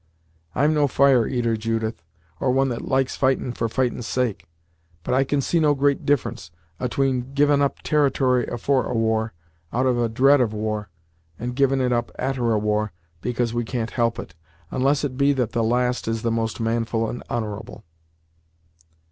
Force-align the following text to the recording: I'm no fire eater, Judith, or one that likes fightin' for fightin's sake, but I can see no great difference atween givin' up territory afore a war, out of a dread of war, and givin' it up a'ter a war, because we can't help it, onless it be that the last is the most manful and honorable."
I'm 0.55 0.73
no 0.73 0.87
fire 0.87 1.27
eater, 1.27 1.55
Judith, 1.55 2.01
or 2.39 2.49
one 2.49 2.69
that 2.69 2.81
likes 2.81 3.15
fightin' 3.15 3.51
for 3.51 3.69
fightin's 3.69 4.07
sake, 4.07 4.47
but 5.03 5.13
I 5.13 5.23
can 5.23 5.41
see 5.41 5.59
no 5.59 5.75
great 5.75 6.07
difference 6.07 6.49
atween 6.79 7.35
givin' 7.35 7.61
up 7.61 7.83
territory 7.83 8.47
afore 8.47 8.85
a 8.87 8.95
war, 8.95 9.33
out 9.71 9.85
of 9.85 9.99
a 9.99 10.09
dread 10.09 10.41
of 10.41 10.53
war, 10.53 10.89
and 11.37 11.55
givin' 11.55 11.81
it 11.81 11.93
up 11.93 12.09
a'ter 12.17 12.51
a 12.51 12.57
war, 12.57 12.91
because 13.21 13.53
we 13.53 13.63
can't 13.63 13.91
help 13.91 14.17
it, 14.17 14.33
onless 14.71 15.03
it 15.03 15.17
be 15.17 15.33
that 15.33 15.51
the 15.51 15.63
last 15.63 16.07
is 16.07 16.23
the 16.23 16.31
most 16.31 16.59
manful 16.59 17.07
and 17.07 17.21
honorable." 17.29 17.83